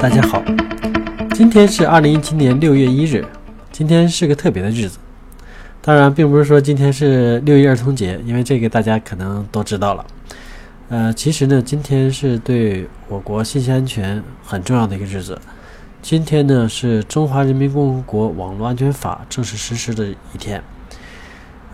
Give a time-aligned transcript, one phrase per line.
[0.00, 0.40] 大家好，
[1.34, 3.26] 今天是二零一七年六月一日，
[3.72, 4.96] 今天是个特别的日子。
[5.82, 10.06] 当然，并不是说今天是六一儿童节，因为这个大家可能都知道了。
[10.88, 15.36] 呃，其实呢，今天是对我国信息安全很重要的一个日子。
[16.00, 20.62] 今天呢，是中华人民共和国网络安全法正式实施的一天。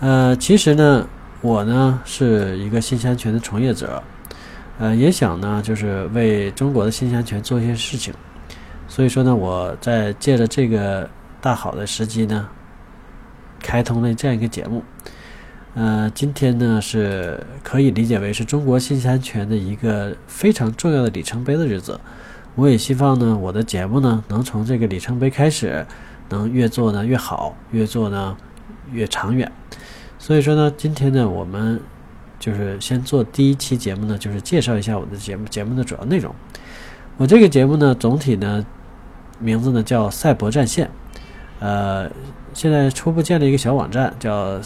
[0.00, 1.06] 呃，其实呢，
[1.42, 4.02] 我呢是一个信息安全的从业者，
[4.78, 8.12] 呃，也想呢就是为中国的信息安全做一些事情。
[8.88, 11.08] 所以说呢，我在借着这个
[11.40, 12.48] 大好的时机呢，
[13.60, 14.82] 开通了这样一个节目。
[15.74, 21.98] 呃，今天呢是可以理解为是中国信息安全的一个非常重要的里程碑的日子。
[22.54, 25.84] 我也希望呢，我的节目呢能从这个里程碑开始，
[26.28, 28.36] 能越做呢越好，越做呢
[28.92, 29.50] 越长远。
[30.18, 31.80] 所以说呢，今天呢我们
[32.38, 36.34] 就是先做第一期节目呢，就是介绍一下我的节目节目的主要内容。
[37.16, 38.64] 我这个节目呢，总体呢
[39.38, 40.90] 名字呢叫赛博战线，
[41.60, 42.10] 呃，
[42.52, 44.60] 现在初步建立一个小网站叫。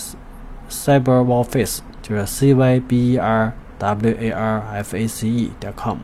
[0.71, 5.51] Cyber Warface 就是 C Y B E R W A R F A C E
[5.59, 5.97] 点 com。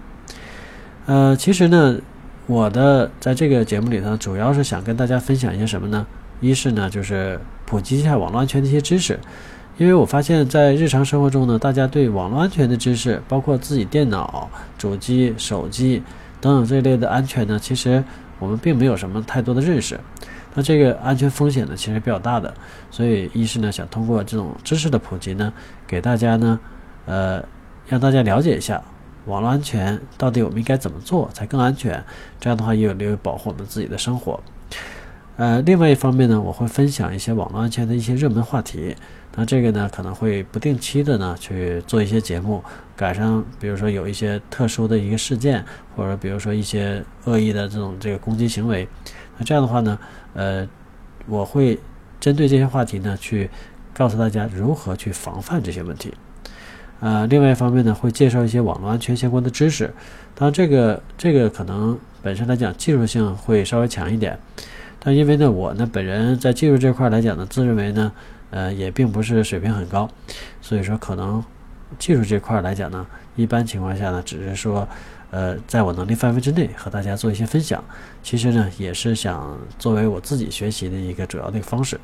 [1.05, 1.98] 呃，其实呢，
[2.47, 6.07] 我的在这个节目里头，主要是想跟大家分享一些什么呢？
[6.41, 9.20] 一是呢，就是普及一下网络安全的一些知识，
[9.77, 16.00] 因为我发现，在日常生活中呢，大家对网络安全的知识，包括自己电脑、主机、手机
[16.41, 18.02] 等等这一类的安全呢，其实
[18.39, 19.98] 我们并没有什么太多的认识。
[20.55, 22.55] 那这个安全风险呢，其实比较大的，
[22.89, 25.52] 所以一是呢，想通过这种知识的普及呢，
[25.89, 26.61] 给大家呢，
[27.06, 27.45] 呃，
[27.89, 28.80] 让大家了解一下
[29.27, 32.00] 网络安全到底我们应该怎么做才更安全，
[32.39, 34.39] 这样的话也有利于保护我们自己的生活。
[35.36, 38.95] 呃，另外一方面呢，我会分享一些网络安全的一些热门话题，
[39.37, 42.63] 那这个呢，可能会不定期的呢去做一些节目，
[42.97, 45.65] 赶上比如说有一些特殊的一个事件，
[45.97, 48.86] 或者比如说一些恶意的这种这个攻击行为。
[49.36, 49.98] 那这样的话呢，
[50.35, 50.69] 呃，
[51.27, 51.79] 我会
[52.20, 53.51] 针对这些话题呢，去
[53.92, 56.14] 告诉大家如何去防范这些问题。
[57.01, 59.92] 呃，另外一方面呢，会介绍一些网络安全相关的知识。
[60.37, 64.39] 当然，这个这个可能本身来讲技术性会稍微强一点，
[65.01, 68.13] 但因为呢，我呢本人在技术这块来讲呢，自认为呢，
[68.55, 70.09] 呃，也并不是水平很高，
[70.61, 71.42] 所以说可能
[71.98, 73.05] 技术这块来讲呢，
[73.35, 74.89] 一般情况下呢，只是说。
[75.31, 77.83] 呃，在我能力范围之内和大家做一些分享，
[78.23, 81.98] 其实呢也是想作为我自己学习的一个主要的一个方式。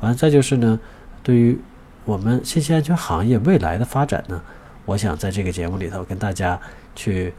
[0.00, 0.80] 完了，再就是呢，
[1.22, 1.56] 对于
[2.04, 4.42] 我们信息安全行业未来的发展呢，
[4.84, 6.60] 我想在这个节目里头跟大家
[6.96, 7.32] 去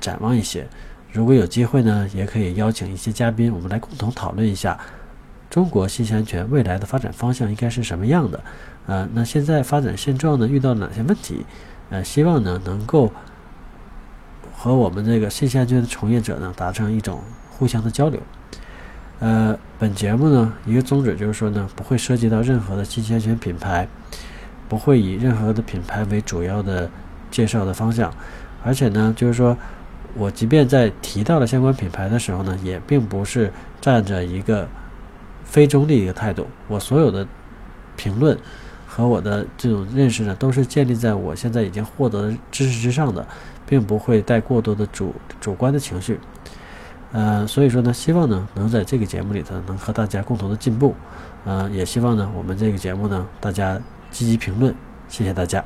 [0.00, 0.64] 展望一些。
[1.10, 4.78] 如果有机会呢，也可以邀请一些嘉宾，我们来共同讨论一下
[5.50, 8.40] 中国信息安全未来的发展方向应该是什么样的。
[8.86, 11.44] 呃，那现在发展现状呢，遇到哪些问题？
[11.90, 13.12] 呃，希望呢能够。
[14.62, 18.20] 和我们这个信息安全的从业者呢，达成一种互相的交流。
[19.18, 23.88] 呃，本节目呢，一个宗旨就是说呢，不会涉及到任何的信息安全品牌，
[24.68, 26.90] 不会以任何的品牌为主要的
[27.30, 28.12] 介绍的方向。
[28.62, 29.56] 而且呢，就是说
[30.12, 33.50] 我即便在提到了相关品牌的时候呢，也并不是
[33.80, 34.68] 站着一个
[35.44, 36.46] 非中立一个态度。
[36.68, 37.26] 我所有的
[37.96, 38.38] 评论
[38.86, 43.26] 和我的这种认识呢，都是建立在我现在已经获得的知识之上的。
[43.66, 46.18] 并不会带过多的主主观的情绪，
[47.12, 50.92] 呃，所以说呢，希望呢能在这个节目里头能和大家共同的进步，
[51.44, 53.80] 呃，也希望呢我们这个节目呢大家
[54.10, 54.74] 积极评论，
[55.08, 55.64] 谢谢大家。